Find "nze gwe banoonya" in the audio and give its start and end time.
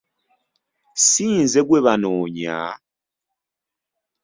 1.41-2.57